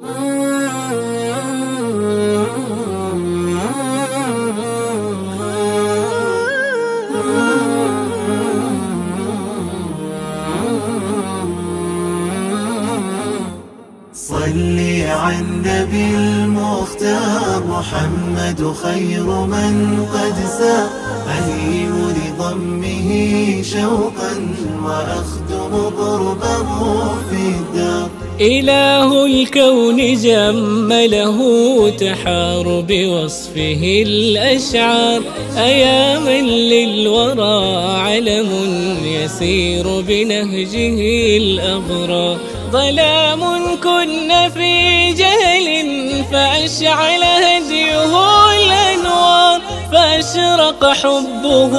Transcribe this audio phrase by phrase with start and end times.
[0.00, 0.12] صلي
[15.10, 20.88] على النبي المختار محمد خير من قد سار.
[21.28, 23.08] أهيم لضمه
[23.62, 24.32] شوقا
[24.84, 26.68] وأخدم قربه
[27.30, 28.19] في الدار.
[28.40, 31.38] إله الكون جمله
[31.90, 35.22] تحار بوصفه الأشعار.
[35.56, 38.50] أيا من للورى علم
[39.04, 40.96] يسير بنهجه
[41.36, 42.38] الأغرار
[42.72, 43.40] ظلام
[43.82, 45.84] كن في جهل
[46.32, 48.12] فأشعل هديه
[48.56, 49.60] الأنوار.
[49.92, 51.72] فأشرق حبه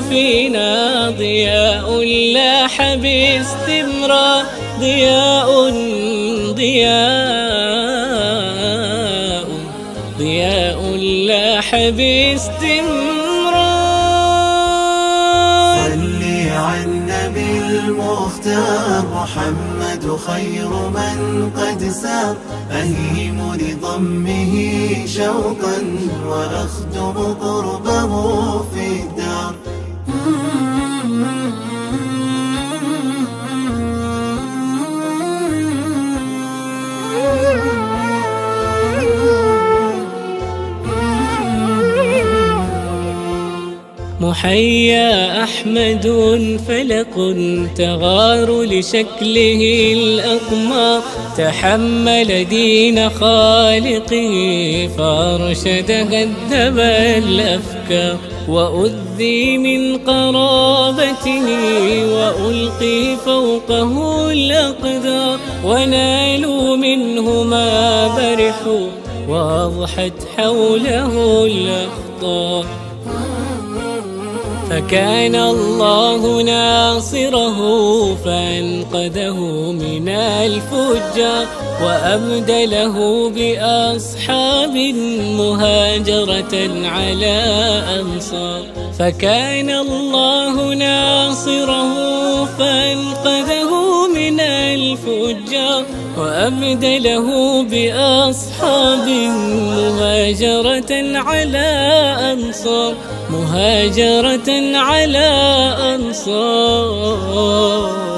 [0.00, 4.61] فينا ضياء لاح باستمرار.
[4.80, 5.70] ضياء
[6.52, 7.02] ضياء
[10.18, 10.80] ضياء
[11.26, 12.72] لاح باستمرار.
[15.76, 22.36] صلي على النبي المختار محمد خير من قد سار.
[22.70, 24.54] أهيم لضمه
[25.06, 25.76] شوقا
[26.26, 28.12] وأخدم قربه.
[44.32, 46.06] محيا أحمد
[46.68, 47.36] فلق
[47.76, 51.02] تغار لشكله الأقمار
[51.38, 54.34] تحمل دين خالقه
[54.98, 56.78] فارشد هذب
[57.24, 58.16] الأفكار
[58.48, 61.46] وأذي من قرابته
[62.14, 65.38] وألقي فوقه الأقدار.
[65.64, 68.88] ونالوا منه ما برحوا
[69.28, 72.91] وأضحت حوله الأخطار.
[74.72, 77.58] فكان الله ناصره
[78.24, 79.38] فأنقذه
[79.72, 81.46] من الفجار
[81.84, 82.96] وأبدله
[83.30, 84.76] بأصحاب
[85.38, 86.54] مهاجرة
[86.88, 87.38] على
[88.00, 88.62] أنصار.
[88.98, 91.94] فكان الله ناصره
[92.44, 93.72] فأنقذه
[94.14, 95.84] من الفجار
[96.18, 101.68] وأبدله بأصحاب مهاجرة على
[102.32, 102.94] أنصار
[103.30, 105.28] مهاجرة على
[105.94, 108.11] أنصار.